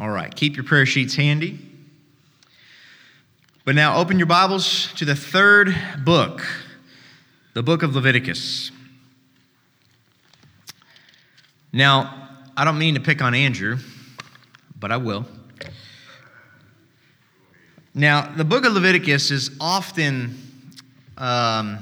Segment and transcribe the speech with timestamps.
[0.00, 1.58] All right, keep your prayer sheets handy.
[3.66, 6.42] But now open your Bibles to the third book,
[7.52, 8.70] the book of Leviticus.
[11.70, 13.76] Now, I don't mean to pick on Andrew,
[14.74, 15.26] but I will.
[17.92, 20.38] Now, the book of Leviticus is often,
[21.18, 21.78] um,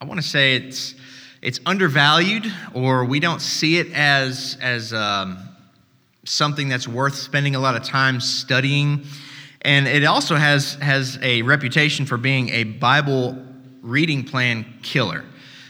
[0.00, 0.94] I want to say it's,
[1.42, 5.48] it's undervalued, or we don't see it as, as um,
[6.24, 9.04] something that's worth spending a lot of time studying.
[9.62, 13.38] And it also has, has a reputation for being a Bible
[13.82, 15.24] reading plan killer.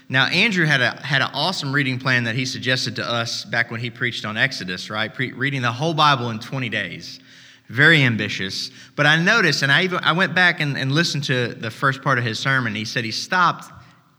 [0.09, 3.71] Now, Andrew had, a, had an awesome reading plan that he suggested to us back
[3.71, 5.13] when he preached on Exodus, right?
[5.13, 7.21] Pre- reading the whole Bible in 20 days.
[7.69, 8.71] Very ambitious.
[8.97, 12.03] But I noticed, and I, even, I went back and, and listened to the first
[12.03, 12.75] part of his sermon.
[12.75, 13.73] He said he stopped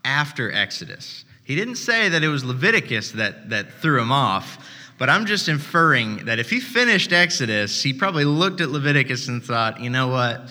[0.04, 1.26] after Exodus.
[1.44, 4.58] He didn't say that it was Leviticus that, that threw him off,
[4.98, 9.44] but I'm just inferring that if he finished Exodus, he probably looked at Leviticus and
[9.44, 10.50] thought, you know what?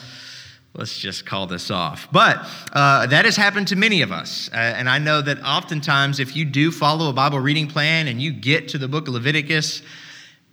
[0.74, 2.08] Let's just call this off.
[2.10, 4.50] But uh, that has happened to many of us.
[4.52, 8.20] Uh, and I know that oftentimes, if you do follow a Bible reading plan and
[8.20, 9.82] you get to the book of Leviticus,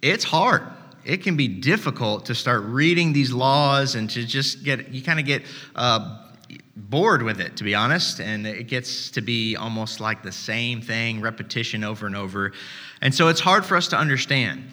[0.01, 0.61] it's hard.
[1.03, 5.19] It can be difficult to start reading these laws and to just get, you kind
[5.19, 5.44] of get
[5.75, 6.19] uh,
[6.89, 10.81] bored with it, to be honest, and it gets to be almost like the same
[10.81, 12.53] thing, repetition over and over.
[13.01, 14.65] And so it's hard for us to understand.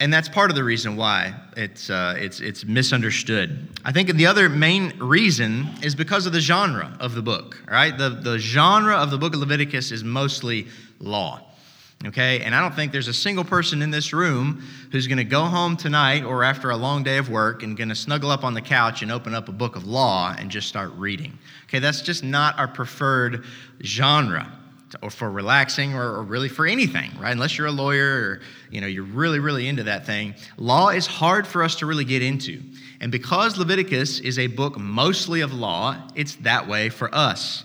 [0.00, 3.68] And that's part of the reason why it's, uh, it's, it's misunderstood.
[3.84, 7.96] I think the other main reason is because of the genre of the book, right?
[7.96, 10.66] The, the genre of the book of Leviticus is mostly
[10.98, 11.40] law
[12.08, 12.40] okay?
[12.40, 15.44] And I don't think there's a single person in this room who's going to go
[15.44, 18.54] home tonight or after a long day of work and going to snuggle up on
[18.54, 21.38] the couch and open up a book of law and just start reading.
[21.64, 23.44] Okay, that's just not our preferred
[23.82, 24.50] genre
[25.02, 27.32] or for relaxing or, or, really for anything, right?
[27.32, 30.34] Unless you're a lawyer or you know you're really really into that thing.
[30.56, 32.62] Law is hard for us to really get into.
[33.00, 37.64] And because Leviticus is a book mostly of law, it's that way for us.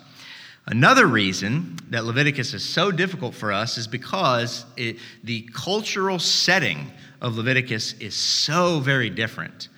[0.70, 6.92] Another reason that Leviticus is so difficult for us is because it, the cultural setting
[7.22, 9.70] of Leviticus is so very different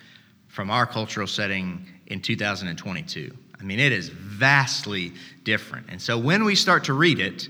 [0.48, 3.34] from our cultural setting in 2022.
[3.58, 5.12] I mean, it is vastly
[5.44, 5.86] different.
[5.88, 7.48] And so when we start to read it,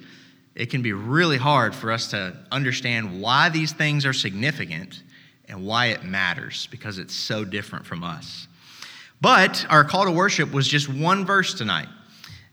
[0.55, 5.03] it can be really hard for us to understand why these things are significant
[5.49, 8.47] and why it matters because it's so different from us.
[9.21, 11.89] But our call to worship was just one verse tonight.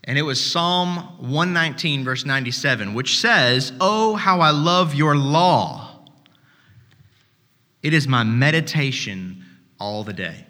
[0.03, 6.05] And it was Psalm 119, verse 97, which says, Oh, how I love your law.
[7.83, 9.45] It is my meditation
[9.79, 10.45] all the day.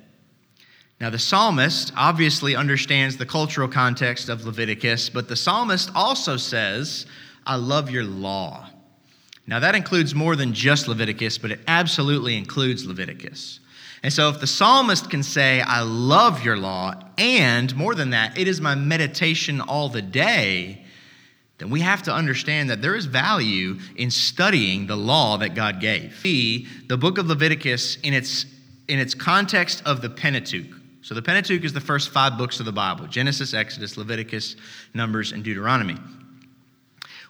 [0.99, 7.05] Now, the psalmist obviously understands the cultural context of Leviticus, but the psalmist also says,
[7.45, 8.69] I love your law.
[9.47, 13.61] Now, that includes more than just Leviticus, but it absolutely includes Leviticus.
[14.01, 18.37] And so, if the psalmist can say, I love your law, and more than that,
[18.37, 20.85] it is my meditation all the day,
[21.57, 25.81] then we have to understand that there is value in studying the law that God
[25.81, 26.17] gave.
[26.21, 28.45] See the book of Leviticus in its,
[28.87, 30.73] in its context of the Pentateuch.
[31.01, 34.55] So, the Pentateuch is the first five books of the Bible Genesis, Exodus, Leviticus,
[34.93, 35.97] Numbers, and Deuteronomy.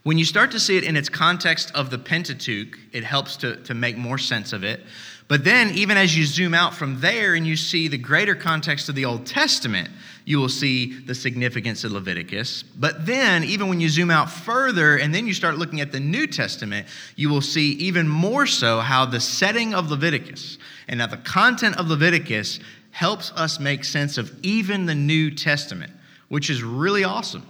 [0.03, 3.57] When you start to see it in its context of the Pentateuch, it helps to,
[3.63, 4.81] to make more sense of it.
[5.29, 8.89] But then, even as you zoom out from there and you see the greater context
[8.89, 9.87] of the Old Testament,
[10.25, 12.63] you will see the significance of Leviticus.
[12.63, 15.99] But then, even when you zoom out further and then you start looking at the
[15.99, 20.57] New Testament, you will see even more so how the setting of Leviticus
[20.87, 22.59] and how the content of Leviticus
[22.89, 25.91] helps us make sense of even the New Testament,
[26.29, 27.45] which is really awesome.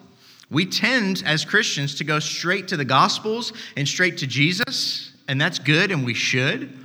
[0.51, 5.39] We tend, as Christians, to go straight to the Gospels and straight to Jesus, and
[5.39, 6.77] that's good, and we should.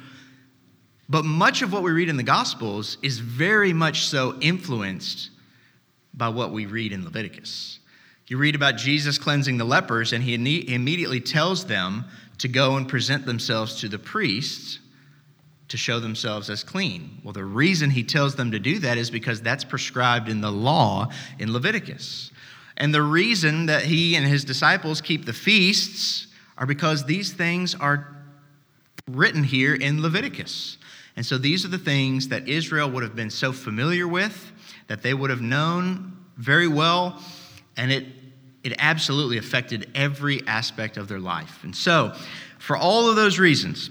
[1.08, 5.30] But much of what we read in the Gospels is very much so influenced
[6.14, 7.78] by what we read in Leviticus.
[8.26, 10.34] You read about Jesus cleansing the lepers, and he
[10.72, 12.06] immediately tells them
[12.38, 14.78] to go and present themselves to the priests
[15.68, 17.20] to show themselves as clean.
[17.22, 20.52] Well, the reason he tells them to do that is because that's prescribed in the
[20.52, 22.30] law in Leviticus.
[22.76, 26.26] And the reason that he and his disciples keep the feasts
[26.58, 28.16] are because these things are
[29.10, 30.78] written here in Leviticus.
[31.16, 34.52] And so these are the things that Israel would have been so familiar with,
[34.88, 37.22] that they would have known very well,
[37.76, 38.06] and it,
[38.64, 41.62] it absolutely affected every aspect of their life.
[41.62, 42.14] And so,
[42.58, 43.90] for all of those reasons,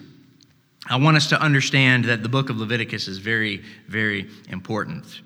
[0.89, 5.21] I want us to understand that the book of Leviticus is very, very important.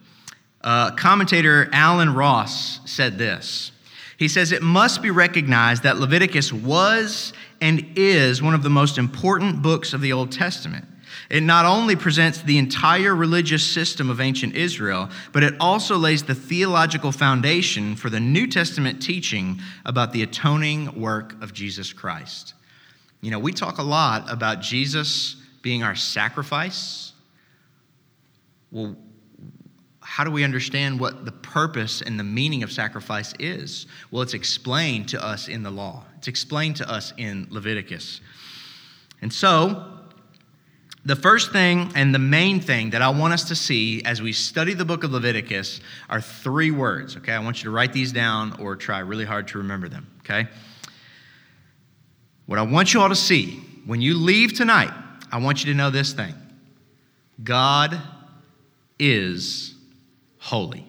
[0.61, 3.71] Uh, commentator Allen Ross said this.
[4.17, 8.97] He says, It must be recognized that Leviticus was and is one of the most
[8.97, 10.85] important books of the Old Testament.
[11.29, 16.23] It not only presents the entire religious system of ancient Israel, but it also lays
[16.23, 22.53] the theological foundation for the New Testament teaching about the atoning work of Jesus Christ.
[23.21, 27.11] You know, we talk a lot about Jesus being our sacrifice.
[28.71, 28.95] Well,
[29.99, 33.85] how do we understand what the purpose and the meaning of sacrifice is?
[34.09, 38.21] Well, it's explained to us in the law, it's explained to us in Leviticus.
[39.21, 39.96] And so,
[41.07, 44.33] the first thing and the main thing that I want us to see as we
[44.33, 47.31] study the book of Leviticus are three words, okay?
[47.31, 50.49] I want you to write these down or try really hard to remember them, okay?
[52.45, 54.91] What I want you all to see when you leave tonight,
[55.31, 56.35] I want you to know this thing
[57.41, 57.97] God
[58.99, 59.75] is
[60.39, 60.85] holy.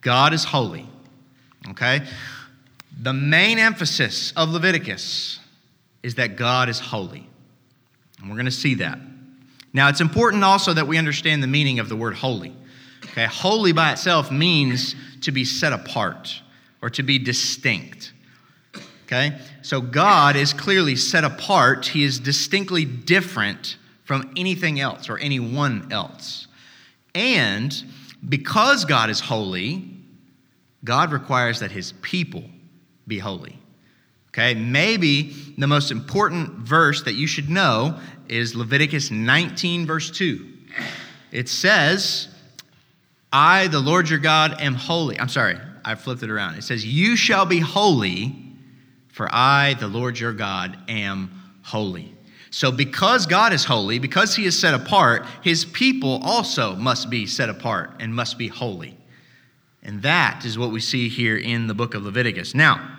[0.00, 0.88] God is holy,
[1.68, 2.00] okay?
[2.98, 5.38] The main emphasis of Leviticus
[6.02, 7.28] is that God is holy.
[8.18, 8.98] And we're going to see that.
[9.72, 12.54] Now, it's important also that we understand the meaning of the word holy.
[13.10, 16.40] Okay, holy by itself means to be set apart
[16.82, 18.12] or to be distinct.
[19.04, 25.18] Okay, so God is clearly set apart, He is distinctly different from anything else or
[25.18, 26.46] anyone else.
[27.14, 27.74] And
[28.28, 29.88] because God is holy,
[30.84, 32.44] God requires that His people
[33.06, 33.55] be holy.
[34.36, 37.98] Okay, maybe the most important verse that you should know
[38.28, 40.46] is Leviticus 19, verse 2.
[41.32, 42.28] It says,
[43.32, 45.18] I, the Lord your God, am holy.
[45.18, 45.56] I'm sorry,
[45.86, 46.56] I flipped it around.
[46.56, 48.36] It says, You shall be holy,
[49.08, 51.30] for I, the Lord your God, am
[51.62, 52.14] holy.
[52.50, 57.26] So, because God is holy, because he is set apart, his people also must be
[57.26, 58.98] set apart and must be holy.
[59.82, 62.54] And that is what we see here in the book of Leviticus.
[62.54, 62.96] Now,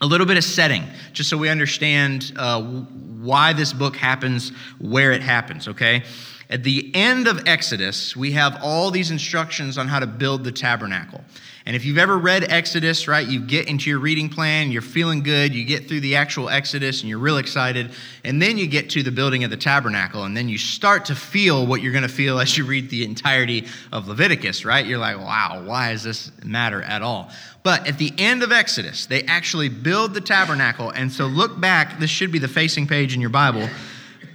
[0.00, 5.12] a little bit of setting, just so we understand uh, why this book happens, where
[5.12, 6.04] it happens, okay?
[6.48, 10.52] At the end of Exodus, we have all these instructions on how to build the
[10.52, 11.24] tabernacle.
[11.66, 15.24] And if you've ever read Exodus, right, you get into your reading plan, you're feeling
[15.24, 17.90] good, you get through the actual Exodus, and you're real excited.
[18.22, 21.16] And then you get to the building of the tabernacle, and then you start to
[21.16, 24.86] feel what you're going to feel as you read the entirety of Leviticus, right?
[24.86, 27.32] You're like, wow, why does this matter at all?
[27.64, 30.90] But at the end of Exodus, they actually build the tabernacle.
[30.90, 33.68] And so look back, this should be the facing page in your Bible,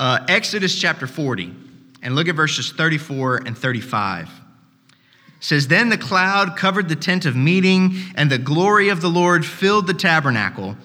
[0.02, 1.56] uh, Exodus chapter 40,
[2.02, 4.30] and look at verses 34 and 35
[5.42, 9.46] says then the cloud covered the tent of meeting and the glory of the lord
[9.46, 10.78] filled the tabernacle.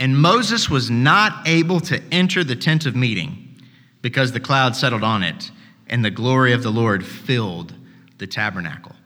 [0.00, 3.60] And moses was not able to enter the tent of meeting
[4.02, 5.50] because the cloud settled on it
[5.86, 7.74] and the glory of the lord filled
[8.18, 8.96] the tabernacle.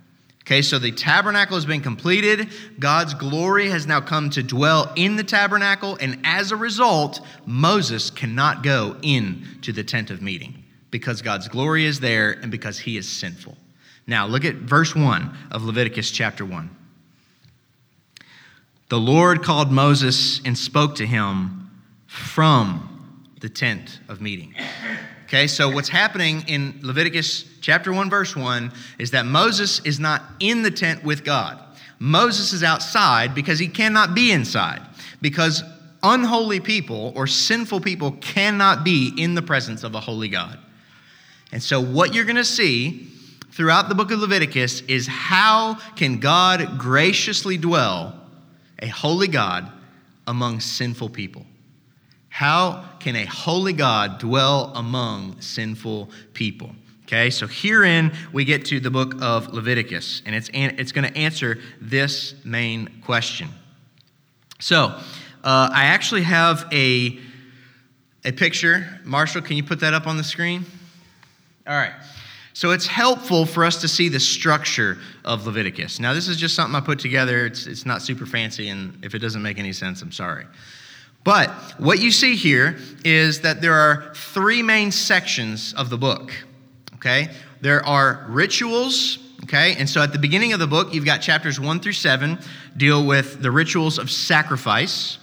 [0.42, 2.48] Okay so the tabernacle has been completed.
[2.78, 8.10] God's glory has now come to dwell in the tabernacle and as a result moses
[8.10, 12.96] cannot go into the tent of meeting because god's glory is there and because he
[12.96, 13.56] is sinful
[14.08, 16.70] now, look at verse 1 of Leviticus chapter 1.
[18.88, 21.70] The Lord called Moses and spoke to him
[22.06, 24.54] from the tent of meeting.
[25.26, 30.22] Okay, so what's happening in Leviticus chapter 1, verse 1 is that Moses is not
[30.40, 31.62] in the tent with God.
[31.98, 34.80] Moses is outside because he cannot be inside,
[35.20, 35.62] because
[36.02, 40.58] unholy people or sinful people cannot be in the presence of a holy God.
[41.52, 43.08] And so, what you're going to see
[43.52, 48.14] throughout the book of Leviticus is how can God graciously dwell,
[48.78, 49.70] a holy God,
[50.26, 51.46] among sinful people?
[52.28, 56.70] How can a holy God dwell among sinful people?
[57.04, 61.16] Okay, so herein we get to the book of Leviticus, and it's, it's going to
[61.16, 63.48] answer this main question.
[64.60, 65.00] So,
[65.42, 67.18] uh, I actually have a,
[68.24, 69.00] a picture.
[69.04, 70.66] Marshall, can you put that up on the screen?
[71.68, 71.92] All right.
[72.54, 76.00] So it's helpful for us to see the structure of Leviticus.
[76.00, 77.46] Now, this is just something I put together.
[77.46, 80.46] It's, it's not super fancy, and if it doesn't make any sense, I'm sorry.
[81.24, 86.32] But what you see here is that there are three main sections of the book.
[86.94, 87.28] Okay?
[87.60, 89.76] There are rituals, okay?
[89.78, 92.38] And so at the beginning of the book, you've got chapters 1 through 7
[92.76, 95.18] deal with the rituals of sacrifice.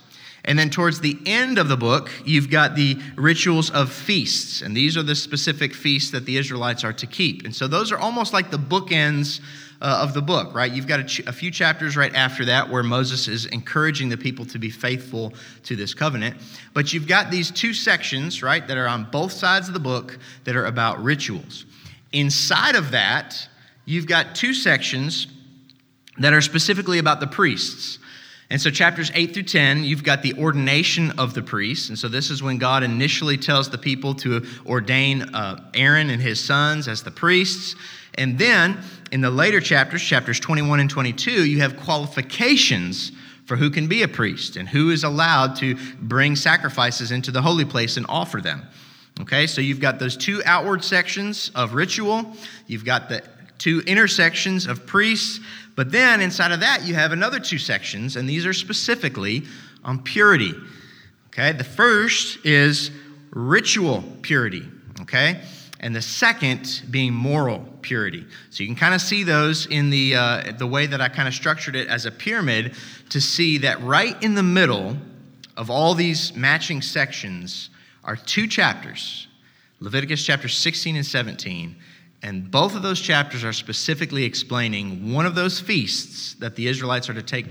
[0.45, 4.61] And then towards the end of the book, you've got the rituals of feasts.
[4.61, 7.43] And these are the specific feasts that the Israelites are to keep.
[7.45, 9.41] And so those are almost like the bookends
[9.81, 10.71] uh, of the book, right?
[10.71, 14.17] You've got a, ch- a, few chapters right after that where Moses is encouraging the
[14.17, 15.33] people to be faithful
[15.63, 16.37] to this covenant.
[16.73, 20.17] But you've got these two sections, right, that are on both sides of the book
[20.45, 21.65] that are about rituals.
[22.13, 23.49] Inside of that,
[23.83, 25.27] you've got two sections
[26.19, 27.99] that are specifically about the priests.
[28.49, 31.89] And so, chapters 8 through 10, you've got the ordination of the priests.
[31.89, 36.21] And so, this is when God initially tells the people to ordain uh, Aaron and
[36.21, 37.75] his sons as the priests.
[38.15, 38.77] And then,
[39.11, 43.11] in the later chapters, chapters 21 and 22, you have qualifications
[43.45, 47.41] for who can be a priest and who is allowed to bring sacrifices into the
[47.41, 48.63] holy place and offer them.
[49.21, 52.35] Okay, so you've got those two outward sections of ritual,
[52.67, 53.23] you've got the
[53.57, 55.39] two intersections of priests,
[55.75, 59.43] but then inside of that, you have another two sections, and these are specifically
[59.83, 60.53] on purity.
[61.27, 62.91] Okay, the first is
[63.31, 64.63] ritual purity.
[65.01, 65.41] Okay,
[65.81, 68.25] and the second being moral purity.
[68.49, 71.27] So you can kind of see those in the, uh, the way that I kind
[71.27, 72.73] of structured it as a pyramid
[73.09, 74.97] to see that right in the middle
[75.57, 77.69] of all these matching sections
[78.03, 79.27] are two chapters
[79.81, 81.75] Leviticus chapter 16 and 17.
[82.25, 87.07] And both of those chapters are specifically explaining one of those feasts that the Israelites
[87.07, 87.45] are to take,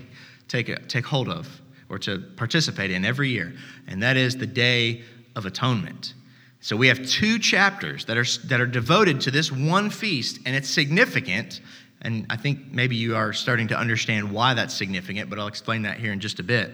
[0.48, 3.54] take, take hold of or to participate in every year,
[3.86, 5.02] and that is the Day
[5.36, 6.14] of Atonement.
[6.60, 10.56] So we have two chapters that are, that are devoted to this one feast, and
[10.56, 11.60] it's significant.
[12.02, 15.82] And I think maybe you are starting to understand why that's significant, but I'll explain
[15.82, 16.72] that here in just a bit.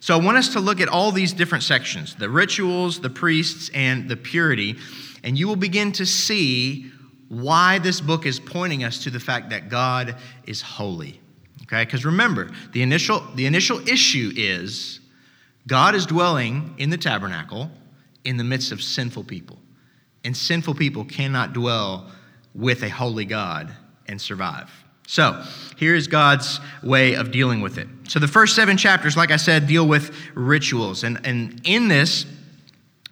[0.00, 3.70] So I want us to look at all these different sections the rituals, the priests,
[3.74, 4.76] and the purity.
[5.22, 6.90] And you will begin to see
[7.42, 11.20] why this book is pointing us to the fact that God is holy.
[11.62, 11.84] Okay?
[11.84, 15.00] Because remember, the initial, the initial issue is
[15.66, 17.70] God is dwelling in the tabernacle
[18.24, 19.58] in the midst of sinful people.
[20.24, 22.10] And sinful people cannot dwell
[22.54, 23.74] with a holy God
[24.06, 24.70] and survive.
[25.06, 25.42] So,
[25.76, 27.88] here's God's way of dealing with it.
[28.08, 31.04] So, the first seven chapters, like I said, deal with rituals.
[31.04, 32.24] And, and in this,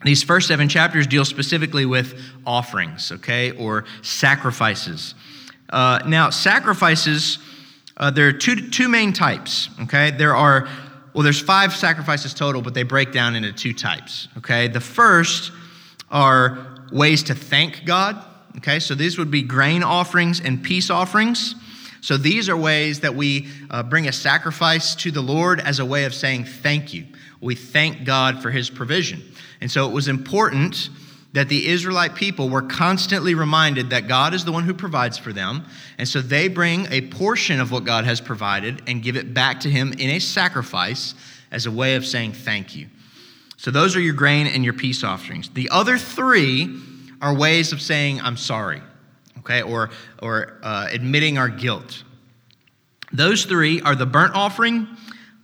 [0.05, 5.15] these first seven chapters deal specifically with offerings, okay, or sacrifices.
[5.71, 7.39] Uh, now, sacrifices,
[7.97, 10.11] uh, there are two, two main types, okay?
[10.11, 10.69] There are,
[11.15, 14.69] well, there's five sacrifices total, but they break down into two types, okay?
[14.69, 15.53] The first
[16.11, 18.23] are ways to thank God,
[18.59, 18.81] okay?
[18.81, 21.55] So these would be grain offerings and peace offerings.
[22.03, 25.87] So these are ways that we uh, bring a sacrifice to the Lord as a
[25.87, 27.07] way of saying thank you.
[27.43, 29.23] We thank God for his provision.
[29.61, 30.89] And so it was important
[31.33, 35.33] that the Israelite people were constantly reminded that God is the one who provides for
[35.33, 35.67] them.
[35.99, 39.61] And so they bring a portion of what God has provided and give it back
[39.61, 41.15] to him in a sacrifice
[41.51, 42.89] as a way of saying thank you.
[43.57, 45.49] So those are your grain and your peace offerings.
[45.51, 46.79] The other three
[47.21, 48.83] are ways of saying, I'm sorry
[49.43, 49.91] okay, or,
[50.23, 52.05] or uh, admitting our guilt.
[53.13, 54.89] Those three are the burnt offering,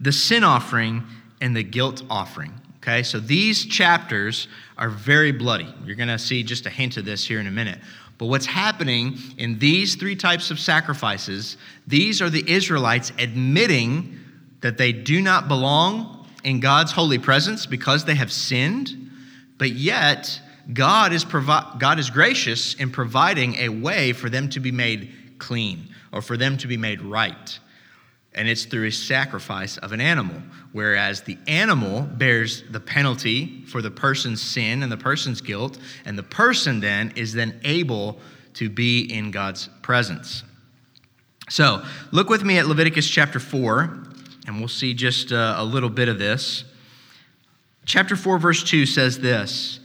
[0.00, 1.04] the sin offering,
[1.40, 2.52] and the guilt offering.
[2.78, 5.72] Okay, so these chapters are very bloody.
[5.84, 7.80] You're going to see just a hint of this here in a minute.
[8.18, 14.18] But what's happening in these three types of sacrifices, these are the Israelites admitting
[14.60, 19.10] that they do not belong in God's holy presence because they have sinned,
[19.56, 20.40] but yet
[20.72, 25.12] God is, provi- God is gracious in providing a way for them to be made
[25.38, 27.58] clean or for them to be made right.
[28.38, 30.40] And it's through a sacrifice of an animal,
[30.72, 36.16] whereas the animal bears the penalty for the person's sin and the person's guilt, and
[36.16, 38.20] the person then is then able
[38.54, 40.44] to be in God's presence.
[41.50, 44.04] So, look with me at Leviticus chapter 4,
[44.46, 46.64] and we'll see just uh, a little bit of this.
[47.86, 49.80] Chapter 4, verse 2 says this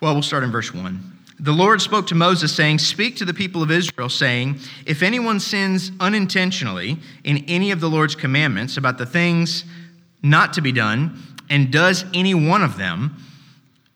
[0.00, 1.11] well, we'll start in verse 1.
[1.42, 5.40] The Lord spoke to Moses, saying, Speak to the people of Israel, saying, If anyone
[5.40, 9.64] sins unintentionally in any of the Lord's commandments about the things
[10.22, 11.20] not to be done,
[11.50, 13.16] and does any one of them,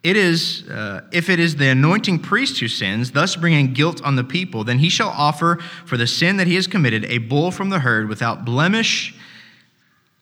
[0.03, 4.17] it is, uh, if it is the anointing priest who sins, thus bringing guilt on
[4.17, 7.53] the people, then he shall offer for the sin that he has committed a bull
[7.53, 9.15] from the herd without blemish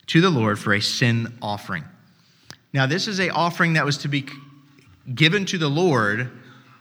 [0.09, 1.85] to the Lord for a sin offering.
[2.75, 4.27] Now, this is a offering that was to be
[5.15, 6.31] given to the Lord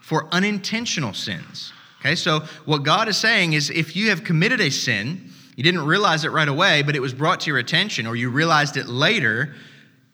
[0.04, 1.72] for unintentional sins.
[2.00, 5.86] Okay, so what God is saying is if you have committed a sin, you didn't
[5.86, 8.86] realize it right away, but it was brought to your attention, or you realized it
[8.86, 9.54] later,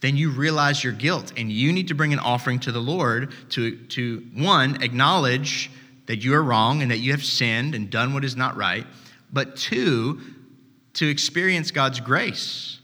[0.01, 1.33] then you realize your guilt.
[1.37, 5.73] And you need to bring an offering to the Lord to, to one, acknowledge
[6.07, 8.87] that you are wrong and that you have sinned and done what is not right,
[9.33, 10.21] but two,
[10.95, 12.79] to experience God's grace.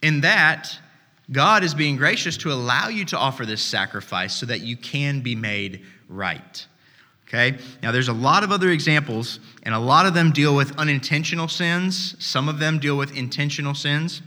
[0.00, 0.78] In that,
[1.32, 5.22] God is being gracious to allow you to offer this sacrifice so that you can
[5.22, 6.66] be made right.
[7.28, 7.56] Okay?
[7.82, 11.48] Now, there's a lot of other examples, and a lot of them deal with unintentional
[11.48, 12.14] sins.
[12.18, 14.20] Some of them deal with intentional sins.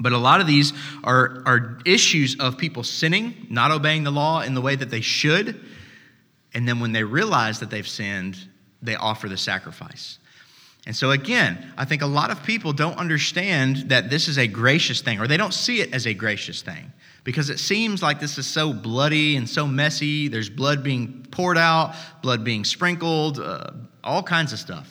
[0.00, 0.72] But a lot of these
[1.02, 5.00] are, are issues of people sinning, not obeying the law in the way that they
[5.00, 5.60] should.
[6.54, 8.38] And then when they realize that they've sinned,
[8.80, 10.18] they offer the sacrifice.
[10.86, 14.46] And so, again, I think a lot of people don't understand that this is a
[14.46, 16.92] gracious thing, or they don't see it as a gracious thing,
[17.28, 20.28] because it seems like this is so bloody and so messy.
[20.28, 24.90] There's blood being poured out, blood being sprinkled, uh, all kinds of stuff.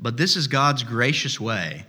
[0.00, 1.86] But this is God's gracious way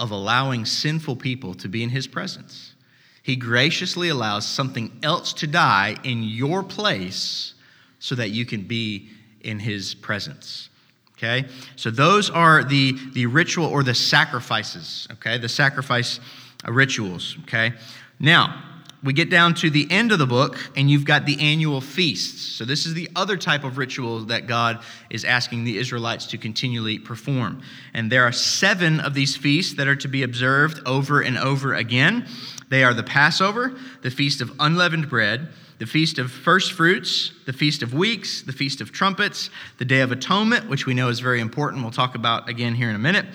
[0.00, 2.74] of allowing sinful people to be in His presence.
[3.22, 7.54] He graciously allows something else to die in your place
[8.00, 9.08] so that you can be
[9.40, 10.68] in His presence.
[11.12, 11.46] Okay?
[11.76, 15.38] So those are the, the ritual or the sacrifices, okay?
[15.38, 16.18] The sacrifice
[16.66, 17.74] rituals, okay?
[18.20, 18.64] Now,
[19.02, 22.42] we get down to the end of the book, and you've got the annual feasts.
[22.42, 26.38] So, this is the other type of ritual that God is asking the Israelites to
[26.38, 27.62] continually perform.
[27.94, 31.74] And there are seven of these feasts that are to be observed over and over
[31.74, 32.26] again.
[32.70, 35.48] They are the Passover, the Feast of Unleavened Bread,
[35.78, 39.48] the Feast of First Fruits, the Feast of Weeks, the Feast of Trumpets,
[39.78, 42.90] the Day of Atonement, which we know is very important, we'll talk about again here
[42.90, 43.26] in a minute,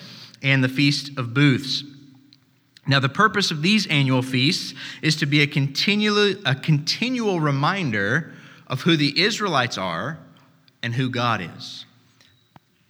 [0.42, 1.82] and the Feast of Booths.
[2.86, 8.34] Now, the purpose of these annual feasts is to be a continual, a continual reminder
[8.66, 10.18] of who the Israelites are
[10.82, 11.86] and who God is.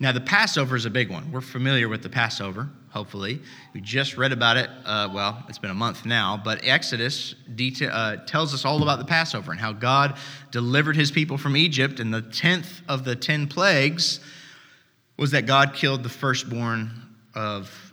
[0.01, 1.31] Now, the Passover is a big one.
[1.31, 3.41] We're familiar with the Passover, hopefully.
[3.73, 7.91] We just read about it, uh, well, it's been a month now, but Exodus detail,
[7.93, 10.19] uh, tells us all about the Passover and how God
[10.51, 12.01] delivered his people from Egypt.
[12.01, 14.19] And the 10th of the 10 plagues
[15.17, 16.91] was that God killed the firstborn
[17.37, 17.84] of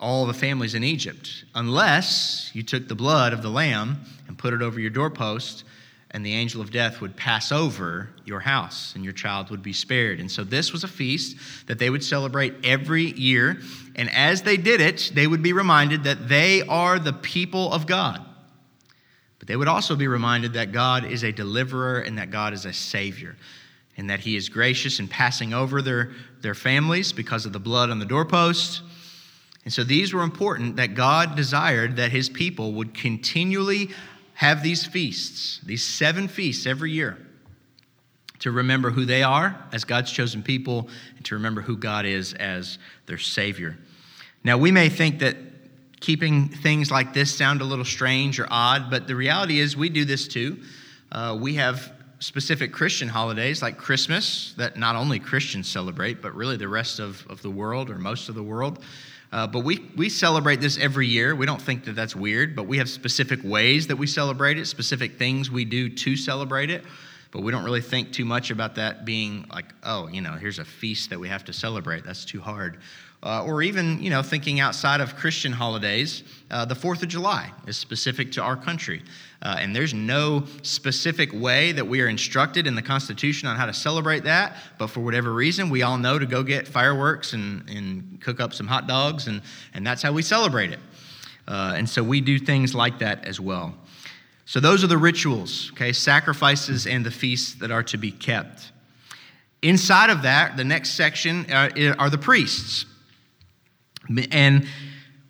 [0.00, 4.54] all the families in Egypt, unless you took the blood of the lamb and put
[4.54, 5.64] it over your doorpost,
[6.12, 9.72] and the angel of death would pass over your house, and your child would be
[9.72, 10.20] spared.
[10.20, 11.36] And so, this was a feast
[11.66, 13.60] that they would celebrate every year.
[13.94, 17.86] And as they did it, they would be reminded that they are the people of
[17.86, 18.24] God.
[19.38, 22.64] But they would also be reminded that God is a deliverer and that God is
[22.64, 23.36] a savior
[23.96, 27.90] and that he is gracious in passing over their, their families because of the blood
[27.90, 28.82] on the doorpost
[29.64, 33.90] and so these were important that God desired that his people would continually
[34.34, 37.18] have these feasts, these seven feasts every year,
[38.38, 42.34] to remember who they are as God's chosen people and to remember who God is
[42.34, 43.76] as their Savior.
[44.44, 45.36] Now, we may think that
[46.00, 49.88] keeping things like this sound a little strange or odd, but the reality is we
[49.88, 50.60] do this too.
[51.10, 56.56] Uh, we have specific Christian holidays like Christmas that not only Christians celebrate, but really
[56.56, 58.84] the rest of, of the world or most of the world.
[59.30, 61.34] Uh, but we, we celebrate this every year.
[61.34, 64.66] We don't think that that's weird, but we have specific ways that we celebrate it,
[64.66, 66.84] specific things we do to celebrate it.
[67.30, 70.58] But we don't really think too much about that being like, oh, you know, here's
[70.58, 72.04] a feast that we have to celebrate.
[72.04, 72.78] That's too hard
[73.22, 77.50] uh, or even you know thinking outside of christian holidays uh, the fourth of july
[77.66, 79.02] is specific to our country.
[79.40, 83.66] Uh, and there's no specific way that we are instructed in the constitution on how
[83.66, 87.68] to celebrate that but for whatever reason we all know to go get fireworks and,
[87.70, 89.40] and cook up some hot dogs and,
[89.74, 90.80] and that's how we celebrate it.
[91.46, 93.74] Uh, and so we do things like that as well.
[94.44, 98.72] So those are the rituals okay sacrifices and the feasts that are to be kept.
[99.60, 102.86] Inside of that, the next section uh, are the priests.
[104.30, 104.66] And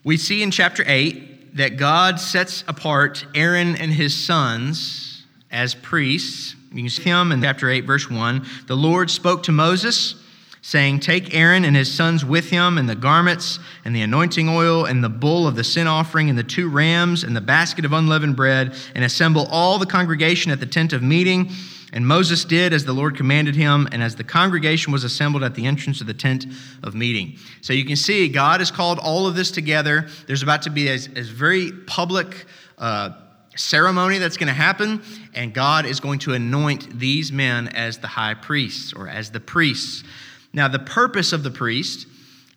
[0.05, 6.55] we see in chapter 8 that God sets apart Aaron and his sons as priests.
[6.73, 8.47] You can see him in chapter 8, verse 1.
[8.67, 10.15] The Lord spoke to Moses,
[10.61, 14.85] saying, Take Aaron and his sons with him, and the garments, and the anointing oil,
[14.85, 17.93] and the bull of the sin offering, and the two rams, and the basket of
[17.93, 21.51] unleavened bread, and assemble all the congregation at the tent of meeting
[21.93, 25.55] and Moses did as the Lord commanded him, and as the congregation was assembled at
[25.55, 26.47] the entrance of the tent
[26.83, 27.39] of meeting.
[27.61, 30.09] So you can see God has called all of this together.
[30.27, 32.47] There's about to be a, a very public
[32.77, 33.13] uh,
[33.57, 35.03] ceremony that's going to happen,
[35.35, 39.41] and God is going to anoint these men as the high priests or as the
[39.41, 40.05] priests.
[40.53, 42.07] Now, the purpose of the priest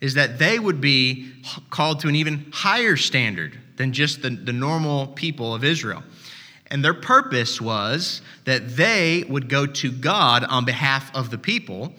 [0.01, 1.31] is that they would be
[1.69, 6.03] called to an even higher standard than just the, the normal people of Israel.
[6.71, 11.93] And their purpose was that they would go to God on behalf of the people,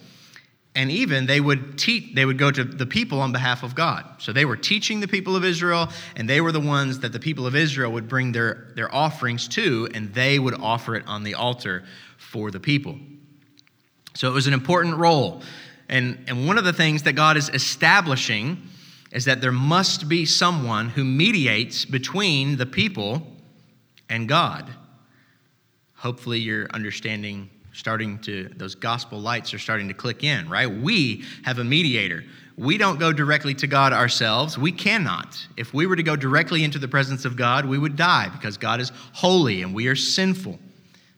[0.75, 4.03] and even they would teach they would go to the people on behalf of God.
[4.17, 7.19] So they were teaching the people of Israel, and they were the ones that the
[7.19, 11.23] people of Israel would bring their, their offerings to, and they would offer it on
[11.23, 11.83] the altar
[12.17, 12.97] for the people.
[14.15, 15.43] So it was an important role.
[15.87, 18.57] And, and one of the things that God is establishing
[19.11, 23.32] is that there must be someone who mediates between the people
[24.13, 24.69] and God.
[25.95, 30.67] Hopefully, you're understanding, starting to, those gospel lights are starting to click in, right?
[30.67, 32.23] We have a mediator.
[32.55, 34.55] We don't go directly to God ourselves.
[34.55, 35.35] We cannot.
[35.57, 38.55] If we were to go directly into the presence of God, we would die because
[38.55, 40.59] God is holy and we are sinful.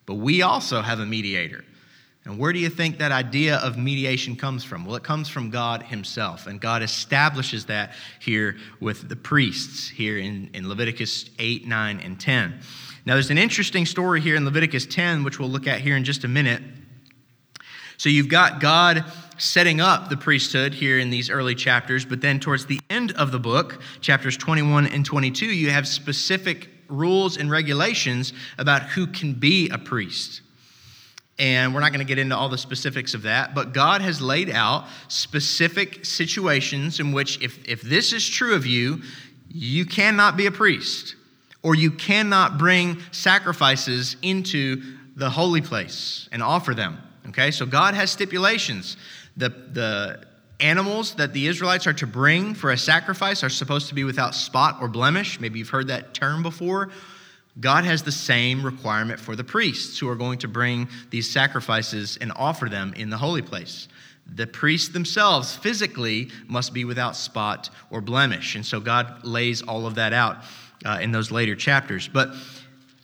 [0.06, 1.66] But we also have a mediator.
[2.26, 4.84] And where do you think that idea of mediation comes from?
[4.84, 6.48] Well, it comes from God Himself.
[6.48, 12.20] And God establishes that here with the priests, here in, in Leviticus 8, 9, and
[12.20, 12.60] 10.
[13.06, 16.04] Now, there's an interesting story here in Leviticus 10, which we'll look at here in
[16.04, 16.64] just a minute.
[17.98, 19.06] So, you've got God
[19.38, 23.32] setting up the priesthood here in these early chapters, but then towards the end of
[23.32, 29.34] the book, chapters 21 and 22, you have specific rules and regulations about who can
[29.34, 30.42] be a priest.
[31.38, 34.22] And we're not going to get into all the specifics of that, but God has
[34.22, 39.02] laid out specific situations in which, if, if this is true of you,
[39.50, 41.16] you cannot be a priest,
[41.62, 44.82] or you cannot bring sacrifices into
[45.16, 47.00] the holy place and offer them.
[47.30, 48.98] Okay, so God has stipulations.
[49.36, 50.26] The, the
[50.60, 54.36] animals that the Israelites are to bring for a sacrifice are supposed to be without
[54.36, 55.40] spot or blemish.
[55.40, 56.92] Maybe you've heard that term before.
[57.60, 62.18] God has the same requirement for the priests who are going to bring these sacrifices
[62.20, 63.88] and offer them in the holy place.
[64.28, 68.56] The priests themselves physically must be without spot or blemish.
[68.56, 70.38] And so God lays all of that out
[70.84, 72.08] uh, in those later chapters.
[72.08, 72.34] But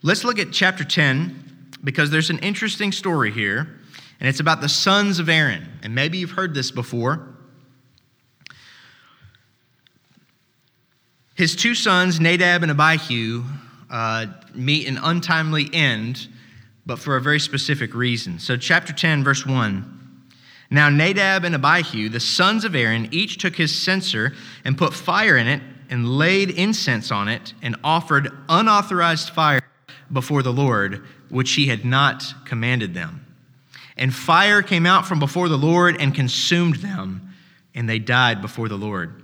[0.03, 3.79] let's look at chapter 10 because there's an interesting story here,
[4.19, 5.67] and it's about the sons of Aaron.
[5.83, 7.27] And maybe you've heard this before.
[11.35, 13.43] His two sons, Nadab and Abihu,
[13.89, 16.27] uh, meet an untimely end,
[16.85, 18.39] but for a very specific reason.
[18.39, 19.99] So, chapter 10, verse 1.
[20.69, 24.33] Now, Nadab and Abihu, the sons of Aaron, each took his censer
[24.63, 29.61] and put fire in it and laid incense on it and offered unauthorized fire
[30.11, 33.25] before the Lord, which he had not commanded them.
[33.97, 37.33] And fire came out from before the Lord and consumed them,
[37.75, 39.23] and they died before the Lord.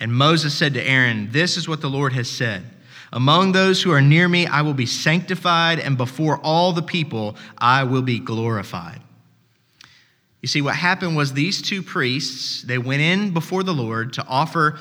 [0.00, 2.64] And Moses said to Aaron, This is what the Lord has said.
[3.12, 7.36] Among those who are near me, I will be sanctified, and before all the people,
[7.56, 9.00] I will be glorified.
[10.42, 14.26] You see, what happened was these two priests, they went in before the Lord to
[14.26, 14.78] offer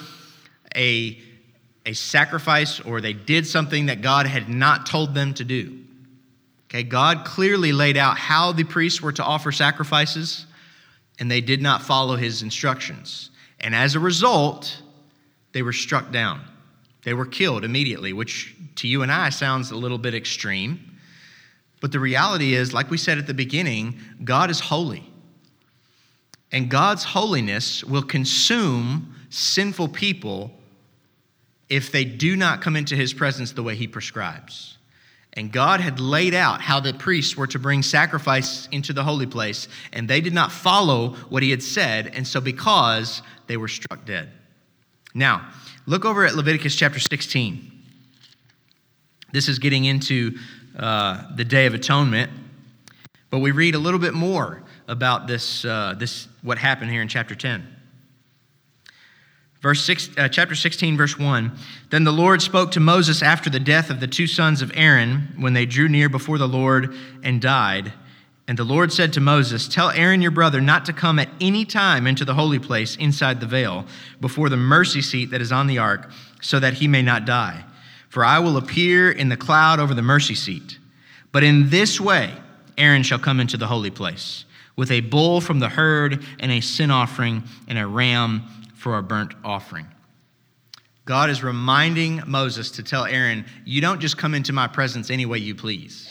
[0.76, 1.20] a,
[1.86, 5.80] a sacrifice, or they did something that God had not told them to do.
[6.66, 10.46] Okay, God clearly laid out how the priests were to offer sacrifices,
[11.18, 13.32] and they did not follow his instructions.
[13.60, 14.82] And as a result,
[15.54, 16.42] they were struck down.
[17.08, 20.98] They were killed immediately, which to you and I sounds a little bit extreme.
[21.80, 25.10] But the reality is, like we said at the beginning, God is holy.
[26.52, 30.52] And God's holiness will consume sinful people
[31.70, 34.78] if they do not come into his presence the way he prescribes.
[35.32, 39.28] And God had laid out how the priests were to bring sacrifice into the holy
[39.28, 43.70] place, and they did not follow what he had said, and so because they were
[43.70, 44.30] struck dead.
[45.18, 45.48] Now,
[45.90, 47.72] Look over at Leviticus chapter 16.
[49.32, 50.38] This is getting into
[50.78, 52.30] uh, the Day of Atonement,
[53.30, 57.08] but we read a little bit more about this, uh, this what happened here in
[57.08, 57.66] chapter 10.
[59.62, 61.58] Verse six, uh, chapter 16, verse 1.
[61.90, 65.36] Then the Lord spoke to Moses after the death of the two sons of Aaron,
[65.40, 67.94] when they drew near before the Lord and died.
[68.48, 71.66] And the Lord said to Moses, Tell Aaron your brother not to come at any
[71.66, 73.86] time into the holy place inside the veil,
[74.22, 76.10] before the mercy seat that is on the ark,
[76.42, 77.66] so that he may not die.
[78.08, 80.80] For I will appear in the cloud over the mercy seat.
[81.34, 82.34] But in this way,
[82.78, 84.46] Aaron shall come into the holy place,
[84.78, 88.44] with a bull from the herd, and a sin offering, and a ram
[88.76, 89.88] for a burnt offering.
[91.04, 95.26] God is reminding Moses to tell Aaron, You don't just come into my presence any
[95.26, 96.10] way you please.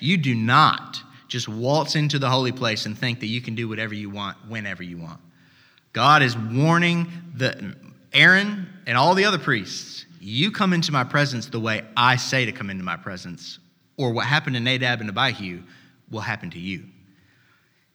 [0.00, 3.68] You do not just waltz into the holy place and think that you can do
[3.68, 5.20] whatever you want whenever you want.
[5.92, 7.74] God is warning the
[8.12, 12.44] Aaron and all the other priests, you come into my presence the way I say
[12.46, 13.58] to come into my presence,
[13.96, 15.62] or what happened to Nadab and Abihu
[16.10, 16.84] will happen to you.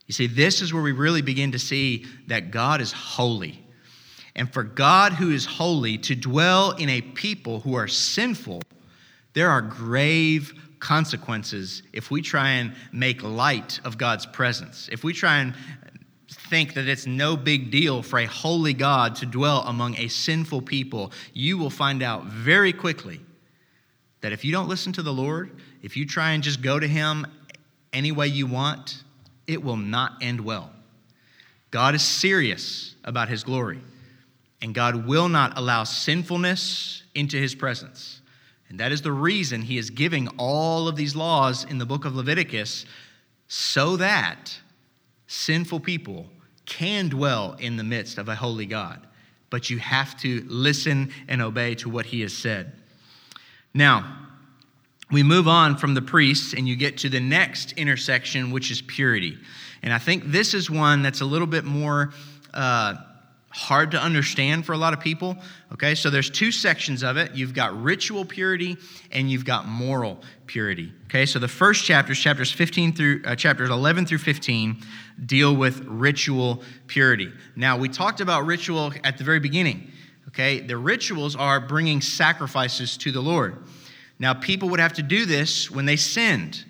[0.08, 3.64] You see, this is where we really begin to see that God is holy.
[4.36, 8.62] And for God, who is holy, to dwell in a people who are sinful,
[9.34, 14.90] there are grave consequences if we try and make light of God's presence.
[14.92, 15.54] If we try and
[16.50, 20.64] think that it's no big deal for a holy God to dwell among a sinful
[20.64, 23.22] people, you will find out very quickly
[24.22, 26.88] that if you don't listen to the Lord, if you try and just go to
[26.88, 27.26] Him
[27.94, 29.04] any way you want,
[29.48, 30.72] it will not end well.
[31.70, 33.80] God is serious about His glory,
[34.62, 38.21] and God will not allow sinfulness into His presence.
[38.72, 42.06] And that is the reason he is giving all of these laws in the book
[42.06, 42.86] of Leviticus
[43.50, 44.58] so that
[45.28, 46.30] sinful people
[46.66, 49.06] can dwell in the midst of a holy God.
[49.50, 52.72] But you have to listen and obey to what he has said.
[53.74, 54.30] Now,
[55.12, 58.82] we move on from the priests and you get to the next intersection, which is
[58.82, 59.38] purity.
[59.84, 62.14] And I think this is one that's a little bit more
[62.54, 62.96] uh,
[63.52, 65.38] hard to understand for a lot of people.
[65.74, 67.36] Okay, so there's two sections of it.
[67.36, 68.78] You've got ritual purity
[69.12, 70.92] and you've got moral purity.
[71.06, 74.78] Okay, so the first chapters, chapters 15 through uh, chapters 11 through 15,
[75.26, 77.32] deal with ritual purity.
[77.56, 79.92] Now we talked about ritual at the very beginning.
[80.30, 83.58] Okay, the rituals are bringing sacrifices to the Lord.
[84.18, 86.64] Now people would have to do this when they sinned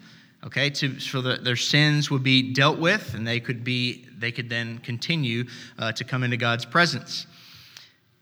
[0.43, 4.31] okay to, so that their sins would be dealt with and they could be they
[4.31, 5.45] could then continue
[5.79, 7.27] uh, to come into god's presence.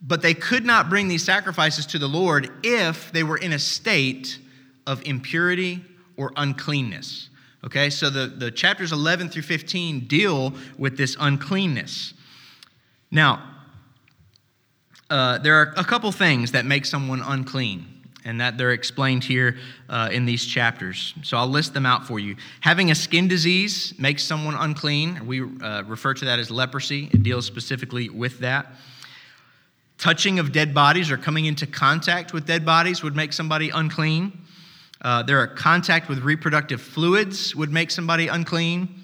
[0.02, 3.58] But they could not bring these sacrifices to the lord if they were in a
[3.58, 4.38] state
[4.86, 5.84] of impurity
[6.16, 7.30] or uncleanness
[7.64, 7.90] okay?
[7.90, 12.14] So the, the chapters 11 through 15 deal with this uncleanness.
[13.10, 13.42] Now
[15.08, 19.56] uh, there are a couple things that make someone unclean and that they're explained here
[19.88, 21.14] uh, in these chapters.
[21.22, 22.36] So I'll list them out for you.
[22.60, 25.26] Having a skin disease makes someone unclean.
[25.26, 28.66] We uh, refer to that as leprosy, it deals specifically with that.
[29.98, 34.32] Touching of dead bodies or coming into contact with dead bodies would make somebody unclean.
[35.02, 38.99] Uh, there are contact with reproductive fluids would make somebody unclean.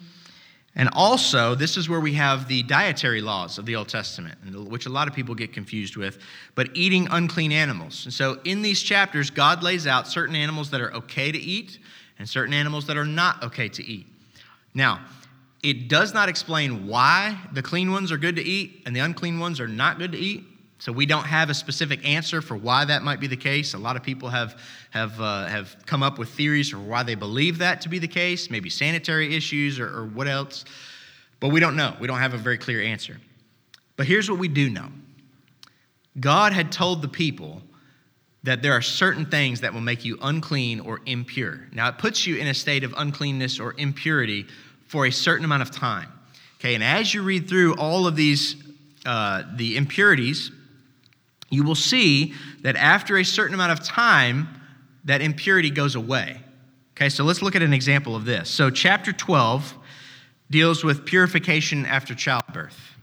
[0.79, 4.37] And also, this is where we have the dietary laws of the Old Testament,
[4.69, 6.19] which a lot of people get confused with,
[6.55, 8.05] but eating unclean animals.
[8.05, 11.79] And so, in these chapters, God lays out certain animals that are okay to eat
[12.19, 14.07] and certain animals that are not okay to eat.
[14.75, 15.01] Now,
[15.63, 19.39] it does not explain why the clean ones are good to eat and the unclean
[19.39, 20.45] ones are not good to eat.
[20.87, 23.75] So we don't have a specific answer for why that might be the case.
[23.75, 27.17] A lot of people have, have, uh, have come up with theories for why they
[27.17, 30.65] believe that to be the case, maybe sanitary issues or, or what else.
[31.41, 31.97] But we don't know.
[31.99, 33.17] We don't have a very clear answer.
[33.97, 34.93] But here's what we do know
[36.21, 37.63] God had told the people
[38.45, 41.67] that there are certain things that will make you unclean or impure.
[41.73, 44.47] Now, it puts you in a state of uncleanness or impurity
[44.87, 46.13] for a certain amount of time.
[46.61, 48.55] Okay, and as you read through all of these,
[49.05, 50.53] uh, the impurities,
[51.51, 54.49] you will see that after a certain amount of time,
[55.05, 56.41] that impurity goes away.
[56.97, 58.49] Okay, so let's look at an example of this.
[58.49, 59.75] So, chapter 12
[60.51, 62.97] deals with purification after childbirth.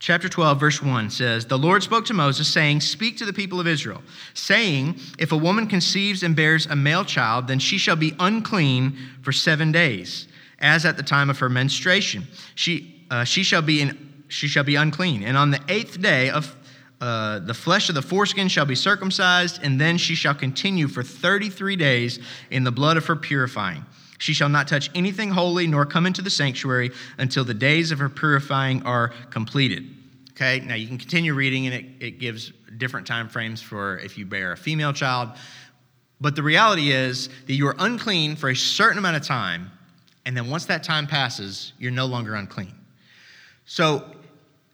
[0.00, 3.60] Chapter 12, verse 1 says, The Lord spoke to Moses, saying, Speak to the people
[3.60, 7.96] of Israel, saying, If a woman conceives and bears a male child, then she shall
[7.96, 10.26] be unclean for seven days,
[10.58, 12.26] as at the time of her menstruation.
[12.54, 15.22] She, uh, she shall be in she shall be unclean.
[15.22, 16.56] And on the eighth day of
[17.00, 21.02] uh, the flesh of the foreskin shall be circumcised, and then she shall continue for
[21.02, 23.84] 33 days in the blood of her purifying.
[24.18, 27.98] She shall not touch anything holy, nor come into the sanctuary until the days of
[27.98, 29.88] her purifying are completed.
[30.32, 34.18] Okay, now you can continue reading, and it, it gives different time frames for if
[34.18, 35.30] you bear a female child.
[36.20, 39.70] But the reality is that you are unclean for a certain amount of time,
[40.26, 42.74] and then once that time passes, you're no longer unclean.
[43.64, 44.04] So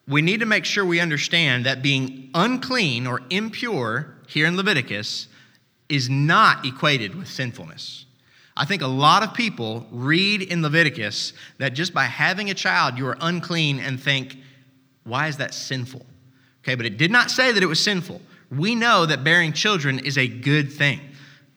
[0.09, 5.29] we need to make sure we understand that being unclean or impure here in Leviticus
[5.89, 8.07] is not equated with sinfulness.
[8.57, 12.97] I think a lot of people read in Leviticus that just by having a child
[12.97, 14.39] you are unclean and think,
[15.05, 16.07] why is that sinful?
[16.63, 18.21] Okay, but it did not say that it was sinful.
[18.51, 21.01] We know that bearing children is a good thing.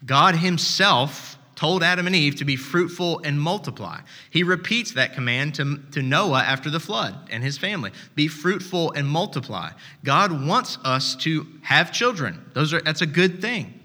[0.05, 3.99] God Himself told Adam and Eve to be fruitful and multiply.
[4.29, 8.93] He repeats that command to, to Noah after the flood and his family be fruitful
[8.93, 9.71] and multiply.
[10.05, 12.49] God wants us to have children.
[12.53, 13.77] Those are, that's a good thing.